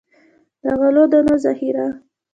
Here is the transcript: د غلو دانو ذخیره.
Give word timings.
د 0.63 0.65
غلو 0.79 1.03
دانو 1.11 1.35
ذخیره. 1.43 1.87